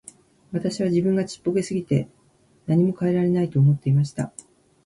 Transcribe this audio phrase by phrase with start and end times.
[0.51, 2.09] 私は自分がちっぽけすぎて
[2.65, 4.33] 何も変えられないと思っていました。